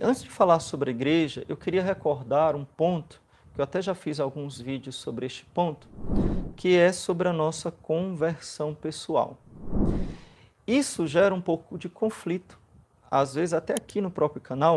Antes 0.00 0.24
de 0.24 0.30
falar 0.30 0.58
sobre 0.58 0.90
a 0.90 0.92
igreja, 0.92 1.44
eu 1.48 1.56
queria 1.56 1.80
recordar 1.80 2.56
um 2.56 2.64
ponto, 2.64 3.22
que 3.54 3.60
eu 3.60 3.62
até 3.62 3.80
já 3.80 3.94
fiz 3.94 4.18
alguns 4.18 4.60
vídeos 4.60 4.96
sobre 4.96 5.24
este 5.24 5.44
ponto, 5.44 5.86
que 6.56 6.76
é 6.76 6.90
sobre 6.90 7.28
a 7.28 7.32
nossa 7.32 7.70
conversão 7.70 8.74
pessoal. 8.74 9.38
Isso 10.66 11.06
gera 11.06 11.32
um 11.32 11.40
pouco 11.40 11.78
de 11.78 11.88
conflito, 11.88 12.58
às 13.08 13.36
vezes 13.36 13.52
até 13.52 13.72
aqui 13.72 14.00
no 14.00 14.10
próprio 14.10 14.42
canal, 14.42 14.74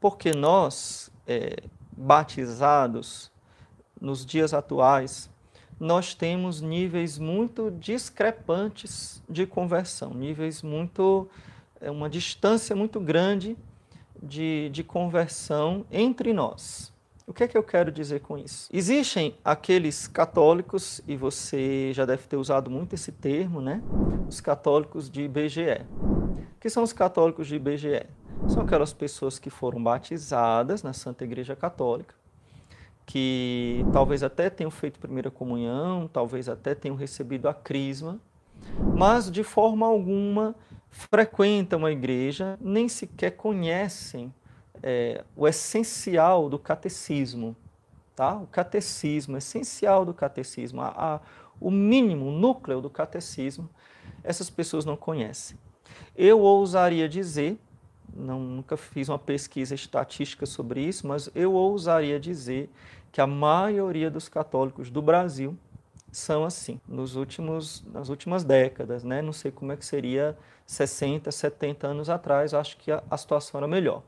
porque 0.00 0.30
nós, 0.30 1.10
é, 1.26 1.56
batizados, 1.92 3.30
nos 4.00 4.24
dias 4.24 4.54
atuais, 4.54 5.28
nós 5.78 6.14
temos 6.14 6.62
níveis 6.62 7.18
muito 7.18 7.70
discrepantes 7.72 9.22
de 9.28 9.46
conversão, 9.46 10.14
níveis 10.14 10.62
muito, 10.62 11.28
é, 11.78 11.90
uma 11.90 12.08
distância 12.08 12.74
muito 12.74 12.98
grande 12.98 13.54
de, 14.22 14.68
de 14.70 14.84
conversão 14.84 15.84
entre 15.90 16.32
nós. 16.32 16.92
O 17.26 17.32
que 17.32 17.44
é 17.44 17.48
que 17.48 17.56
eu 17.56 17.62
quero 17.62 17.92
dizer 17.92 18.20
com 18.20 18.36
isso? 18.36 18.68
Existem 18.72 19.36
aqueles 19.44 20.08
católicos, 20.08 21.00
e 21.06 21.16
você 21.16 21.92
já 21.92 22.04
deve 22.04 22.24
ter 22.24 22.36
usado 22.36 22.68
muito 22.68 22.94
esse 22.94 23.12
termo, 23.12 23.60
né? 23.60 23.80
Os 24.28 24.40
católicos 24.40 25.08
de 25.08 25.22
IBGE. 25.22 25.86
O 26.00 26.60
que 26.60 26.68
são 26.68 26.82
os 26.82 26.92
católicos 26.92 27.46
de 27.46 27.54
IBGE? 27.54 28.04
São 28.48 28.64
aquelas 28.64 28.92
pessoas 28.92 29.38
que 29.38 29.48
foram 29.48 29.80
batizadas 29.80 30.82
na 30.82 30.92
Santa 30.92 31.24
Igreja 31.24 31.54
Católica, 31.54 32.16
que 33.06 33.84
talvez 33.92 34.24
até 34.24 34.50
tenham 34.50 34.70
feito 34.70 34.98
primeira 34.98 35.30
comunhão, 35.30 36.10
talvez 36.12 36.48
até 36.48 36.74
tenham 36.74 36.96
recebido 36.96 37.48
a 37.48 37.54
crisma, 37.54 38.18
mas 38.96 39.30
de 39.30 39.44
forma 39.44 39.86
alguma 39.86 40.54
frequentam 40.90 41.86
a 41.86 41.92
igreja, 41.92 42.58
nem 42.60 42.88
sequer 42.88 43.32
conhecem 43.32 44.32
é, 44.82 45.24
o 45.36 45.46
essencial 45.46 46.48
do 46.48 46.58
catecismo, 46.58 47.56
tá? 48.16 48.36
O 48.36 48.46
catecismo, 48.46 49.34
o 49.34 49.38
essencial 49.38 50.04
do 50.04 50.12
catecismo, 50.12 50.80
a, 50.80 50.88
a, 50.88 51.20
o 51.60 51.70
mínimo, 51.70 52.26
o 52.26 52.32
núcleo 52.32 52.80
do 52.80 52.90
catecismo, 52.90 53.68
essas 54.22 54.50
pessoas 54.50 54.84
não 54.84 54.96
conhecem. 54.96 55.58
Eu 56.16 56.40
ousaria 56.40 57.08
dizer, 57.08 57.58
não, 58.14 58.40
nunca 58.40 58.76
fiz 58.76 59.08
uma 59.08 59.18
pesquisa 59.18 59.74
estatística 59.74 60.44
sobre 60.44 60.82
isso, 60.82 61.06
mas 61.06 61.30
eu 61.34 61.52
ousaria 61.52 62.18
dizer 62.18 62.70
que 63.12 63.20
a 63.20 63.26
maioria 63.26 64.10
dos 64.10 64.28
católicos 64.28 64.90
do 64.90 65.00
Brasil 65.00 65.56
são 66.12 66.44
assim, 66.44 66.80
nos 66.88 67.16
últimos, 67.16 67.84
nas 67.92 68.08
últimas 68.08 68.44
décadas, 68.44 69.04
né? 69.04 69.22
Não 69.22 69.32
sei 69.32 69.50
como 69.50 69.72
é 69.72 69.76
que 69.76 69.84
seria 69.84 70.36
60, 70.66 71.30
70 71.30 71.86
anos 71.86 72.10
atrás, 72.10 72.54
acho 72.54 72.76
que 72.76 72.90
a, 72.90 73.02
a 73.10 73.16
situação 73.16 73.58
era 73.58 73.68
melhor. 73.68 74.02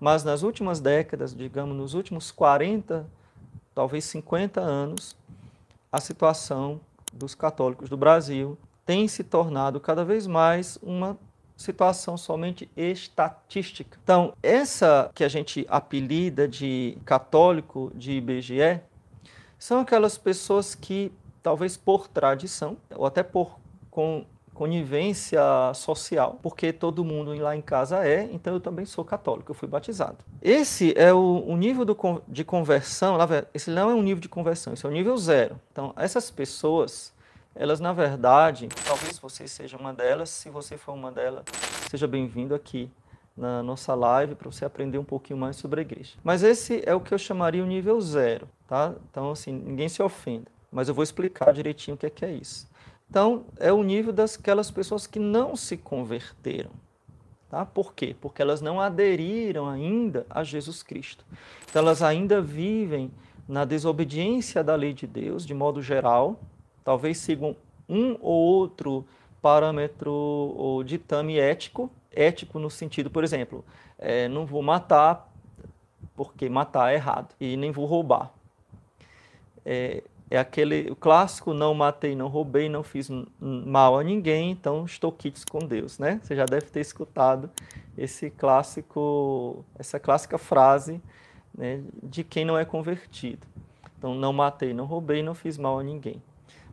Mas 0.00 0.22
nas 0.22 0.42
últimas 0.42 0.80
décadas, 0.80 1.34
digamos, 1.34 1.76
nos 1.76 1.94
últimos 1.94 2.30
40, 2.30 3.06
talvez 3.74 4.04
50 4.04 4.60
anos, 4.60 5.16
a 5.90 6.00
situação 6.00 6.80
dos 7.12 7.34
católicos 7.34 7.88
do 7.88 7.96
Brasil 7.96 8.56
tem 8.84 9.08
se 9.08 9.24
tornado 9.24 9.80
cada 9.80 10.04
vez 10.04 10.26
mais 10.26 10.78
uma 10.82 11.18
situação 11.56 12.16
somente 12.16 12.70
estatística. 12.76 13.98
Então, 14.02 14.32
essa 14.42 15.10
que 15.12 15.24
a 15.24 15.28
gente 15.28 15.66
apelida 15.68 16.46
de 16.46 16.96
católico 17.04 17.90
de 17.94 18.12
IBGE 18.12 18.80
são 19.58 19.80
aquelas 19.80 20.16
pessoas 20.16 20.74
que, 20.76 21.12
talvez 21.48 21.78
por 21.78 22.08
tradição, 22.08 22.76
ou 22.94 23.06
até 23.06 23.22
por 23.22 23.58
com, 23.90 24.26
conivência 24.52 25.40
social, 25.72 26.38
porque 26.42 26.74
todo 26.74 27.02
mundo 27.02 27.32
lá 27.40 27.56
em 27.56 27.62
casa 27.62 28.04
é, 28.04 28.28
então 28.32 28.52
eu 28.52 28.60
também 28.60 28.84
sou 28.84 29.02
católico, 29.02 29.50
eu 29.50 29.54
fui 29.54 29.66
batizado. 29.66 30.18
Esse 30.42 30.92
é 30.98 31.10
o, 31.10 31.44
o 31.46 31.56
nível 31.56 31.86
do, 31.86 31.96
de 32.28 32.44
conversão, 32.44 33.16
esse 33.54 33.70
não 33.70 33.88
é 33.88 33.94
um 33.94 34.02
nível 34.02 34.20
de 34.20 34.28
conversão, 34.28 34.74
esse 34.74 34.84
é 34.84 34.88
o 34.88 34.92
nível 34.92 35.16
zero. 35.16 35.58
Então, 35.72 35.94
essas 35.96 36.30
pessoas, 36.30 37.14
elas 37.54 37.80
na 37.80 37.94
verdade, 37.94 38.68
talvez 38.84 39.18
você 39.18 39.48
seja 39.48 39.78
uma 39.78 39.94
delas, 39.94 40.28
se 40.28 40.50
você 40.50 40.76
for 40.76 40.92
uma 40.92 41.10
delas, 41.10 41.44
seja 41.88 42.06
bem-vindo 42.06 42.54
aqui 42.54 42.90
na 43.34 43.62
nossa 43.62 43.94
live 43.94 44.34
para 44.34 44.50
você 44.50 44.64
aprender 44.66 44.98
um 44.98 45.04
pouquinho 45.04 45.38
mais 45.38 45.56
sobre 45.56 45.80
a 45.80 45.82
igreja. 45.82 46.14
Mas 46.22 46.42
esse 46.42 46.82
é 46.84 46.94
o 46.94 47.00
que 47.00 47.14
eu 47.14 47.18
chamaria 47.18 47.62
o 47.62 47.66
nível 47.66 47.98
zero, 48.00 48.48
tá? 48.66 48.92
Então, 49.08 49.30
assim, 49.30 49.52
ninguém 49.52 49.88
se 49.88 50.02
ofenda, 50.02 50.50
mas 50.70 50.88
eu 50.88 50.94
vou 50.94 51.02
explicar 51.02 51.52
direitinho 51.52 51.94
o 51.94 51.98
que 51.98 52.06
é, 52.06 52.10
que 52.10 52.24
é 52.24 52.32
isso. 52.32 52.68
Então, 53.08 53.44
é 53.58 53.72
o 53.72 53.82
nível 53.82 54.12
daquelas 54.12 54.70
pessoas 54.70 55.06
que 55.06 55.18
não 55.18 55.56
se 55.56 55.76
converteram. 55.76 56.70
Tá? 57.48 57.64
Por 57.64 57.94
quê? 57.94 58.14
Porque 58.20 58.42
elas 58.42 58.60
não 58.60 58.80
aderiram 58.80 59.66
ainda 59.66 60.26
a 60.28 60.44
Jesus 60.44 60.82
Cristo. 60.82 61.24
Então, 61.68 61.80
elas 61.80 62.02
ainda 62.02 62.42
vivem 62.42 63.10
na 63.48 63.64
desobediência 63.64 64.62
da 64.62 64.74
lei 64.74 64.92
de 64.92 65.06
Deus, 65.06 65.46
de 65.46 65.54
modo 65.54 65.80
geral, 65.80 66.38
talvez 66.84 67.16
sigam 67.16 67.56
um 67.88 68.18
ou 68.20 68.38
outro 68.38 69.06
parâmetro 69.40 70.12
ou 70.12 70.84
ditame 70.84 71.38
ético, 71.38 71.90
ético 72.12 72.58
no 72.58 72.68
sentido, 72.68 73.08
por 73.08 73.24
exemplo, 73.24 73.64
é, 73.98 74.28
não 74.28 74.44
vou 74.44 74.62
matar 74.62 75.32
porque 76.18 76.48
matar 76.48 76.90
é 76.90 76.96
errado, 76.96 77.32
e 77.40 77.56
nem 77.56 77.70
vou 77.70 77.86
roubar. 77.86 78.32
É, 79.64 80.02
é 80.30 80.38
aquele 80.38 80.94
clássico 80.96 81.54
não 81.54 81.72
matei, 81.72 82.14
não 82.14 82.28
roubei, 82.28 82.68
não 82.68 82.82
fiz 82.82 83.08
mal 83.40 83.98
a 83.98 84.04
ninguém, 84.04 84.50
então 84.50 84.84
estou 84.84 85.10
quites 85.10 85.44
com 85.44 85.58
Deus, 85.58 85.98
né? 85.98 86.20
Você 86.22 86.36
já 86.36 86.44
deve 86.44 86.66
ter 86.66 86.80
escutado 86.80 87.50
esse 87.96 88.30
clássico, 88.30 89.64
essa 89.78 89.98
clássica 89.98 90.36
frase 90.36 91.00
né, 91.56 91.82
de 92.02 92.22
quem 92.22 92.44
não 92.44 92.58
é 92.58 92.64
convertido. 92.64 93.46
Então, 93.98 94.14
não 94.14 94.32
matei, 94.32 94.72
não 94.74 94.84
roubei, 94.84 95.22
não 95.22 95.34
fiz 95.34 95.56
mal 95.56 95.78
a 95.78 95.82
ninguém. 95.82 96.22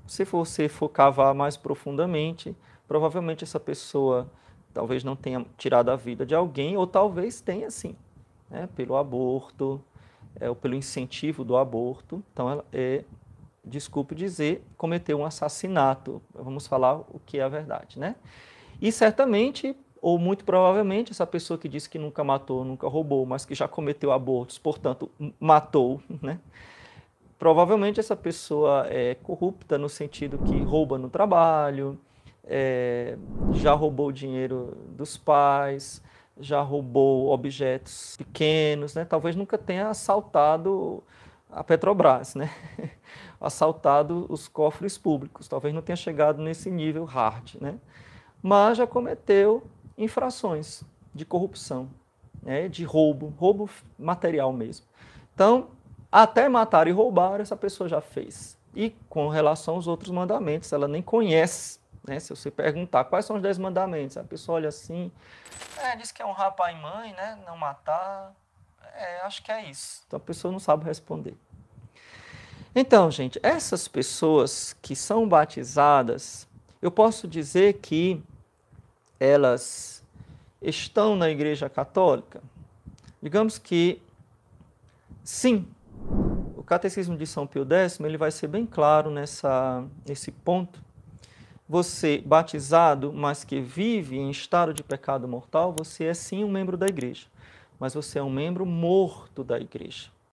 Se 0.06 0.24
você 0.26 0.70
for 0.70 0.90
cavar 0.90 1.34
mais 1.34 1.58
profundamente, 1.58 2.56
provavelmente 2.88 3.44
essa 3.44 3.60
pessoa 3.60 4.30
talvez 4.74 5.04
não 5.04 5.16
tenha 5.16 5.44
tirado 5.58 5.90
a 5.90 5.96
vida 5.96 6.26
de 6.26 6.36
alguém, 6.36 6.76
ou 6.76 6.86
talvez 6.86 7.40
tenha 7.40 7.72
sim, 7.72 7.96
né, 8.50 8.68
pelo 8.76 8.98
aborto, 8.98 9.82
é, 10.40 10.50
ou 10.50 10.56
pelo 10.56 10.76
incentivo 10.76 11.46
do 11.46 11.56
aborto. 11.56 12.22
Então, 12.34 12.50
ela 12.50 12.66
é 12.74 13.06
desculpe 13.66 14.14
dizer, 14.14 14.64
cometeu 14.78 15.20
um 15.20 15.26
assassinato. 15.26 16.22
Vamos 16.34 16.68
falar 16.68 17.00
o 17.00 17.20
que 17.26 17.40
é 17.40 17.44
a 17.44 17.50
verdade, 17.50 18.00
né? 18.00 18.16
E 18.82 18.92
certamente, 18.92 19.76
ou 20.02 20.20
muito 20.20 20.46
provavelmente, 20.46 21.12
essa 21.12 21.26
pessoa 21.26 21.58
que 21.58 21.68
disse 21.68 21.90
que 21.90 21.98
nunca 21.98 22.24
matou, 22.24 22.64
nunca 22.64 22.88
roubou, 22.88 23.26
mas 23.26 23.46
que 23.46 23.56
já 23.56 23.68
cometeu 23.68 24.12
abortos, 24.12 24.58
portanto, 24.58 25.10
matou, 25.40 26.02
né? 26.22 26.40
Provavelmente 27.38 28.00
essa 28.00 28.16
pessoa 28.16 28.86
é 28.88 29.16
corrupta 29.16 29.78
no 29.78 29.90
sentido 29.90 30.38
que 30.38 30.58
rouba 30.62 30.98
no 30.98 31.10
trabalho, 31.10 32.00
é, 32.44 33.18
já 33.54 33.74
roubou 33.74 34.12
dinheiro 34.12 34.78
dos 34.90 35.18
pais, 35.18 36.02
já 36.40 36.62
roubou 36.62 37.30
objetos 37.30 38.16
pequenos, 38.18 38.96
né? 38.96 39.06
Talvez 39.06 39.36
nunca 39.36 39.58
tenha 39.58 39.90
assaltado 39.90 41.04
a 41.56 41.64
Petrobras, 41.64 42.36
né? 42.36 42.54
assaltado 43.40 44.26
os 44.30 44.48
cofres 44.48 44.98
públicos. 44.98 45.48
Talvez 45.48 45.74
não 45.74 45.82
tenha 45.82 45.96
chegado 45.96 46.42
nesse 46.42 46.70
nível 46.70 47.06
hard, 47.06 47.56
né? 47.62 47.80
mas 48.44 48.78
já 48.78 48.86
cometeu 48.86 49.66
infrações 49.98 50.84
de 51.14 51.26
corrupção, 51.26 51.90
né? 52.44 52.68
de 52.68 52.84
roubo, 52.84 53.34
roubo 53.38 53.70
material 53.98 54.52
mesmo. 54.52 54.86
Então, 55.34 55.70
até 56.12 56.50
matar 56.50 56.88
e 56.88 56.92
roubar, 56.92 57.40
essa 57.40 57.56
pessoa 57.56 57.88
já 57.88 58.02
fez. 58.02 58.58
E 58.76 58.90
com 59.08 59.30
relação 59.30 59.76
aos 59.76 59.88
outros 59.88 60.12
mandamentos, 60.12 60.74
ela 60.74 60.88
nem 60.88 61.02
conhece. 61.02 61.80
Né? 62.06 62.20
Se 62.20 62.30
você 62.30 62.52
perguntar 62.52 63.06
quais 63.06 63.26
são 63.26 63.38
os 63.38 63.42
dez 63.42 63.58
mandamentos, 63.58 64.18
a 64.18 64.24
pessoa 64.24 64.58
olha 64.58 64.70
assim, 64.70 65.10
é, 65.78 65.96
diz 65.96 66.12
que 66.12 66.22
é 66.22 66.26
honrar 66.26 66.54
pai 66.54 66.74
e 66.74 66.82
mãe, 66.82 67.14
né? 67.14 67.40
não 67.46 67.58
matar, 67.58 68.34
é, 68.96 69.22
acho 69.22 69.44
que 69.44 69.52
é 69.52 69.70
isso. 69.70 70.04
Então 70.08 70.18
a 70.18 70.22
pessoa 70.22 70.52
não 70.52 70.60
sabe 70.60 70.86
responder. 70.86 71.38
Então, 72.78 73.10
gente, 73.10 73.40
essas 73.42 73.88
pessoas 73.88 74.76
que 74.82 74.98
são 74.98 75.30
batizadas, 75.30 76.46
eu 76.82 76.92
posso 76.92 77.26
dizer 77.26 77.76
que 77.76 78.22
elas 79.18 80.04
estão 80.62 81.16
na 81.16 81.30
Igreja 81.30 81.70
Católica? 81.70 82.44
Digamos 83.22 83.58
que 83.58 84.02
sim. 85.24 85.66
O 86.58 86.64
Catecismo 86.64 87.16
de 87.16 87.26
São 87.26 87.48
Pio 87.48 87.66
X 87.66 87.98
ele 88.02 88.18
vai 88.18 88.30
ser 88.30 88.48
bem 88.48 88.66
claro 88.66 89.10
nessa, 89.10 89.86
nesse 90.06 90.30
ponto. 90.30 90.84
Você, 91.70 92.22
batizado, 92.26 93.14
mas 93.14 93.46
que 93.46 93.62
vive 93.62 94.18
em 94.18 94.30
estado 94.30 94.74
de 94.74 94.84
pecado 94.84 95.30
mortal, 95.30 95.74
você 95.76 96.04
é 96.04 96.14
sim 96.14 96.44
um 96.44 96.52
membro 96.52 96.76
da 96.76 96.88
igreja, 96.88 97.28
mas 97.80 97.94
você 97.94 98.20
é 98.20 98.24
um 98.24 98.30
membro 98.30 98.66
morto 98.66 99.46
da 99.46 99.58
igreja. 99.58 100.15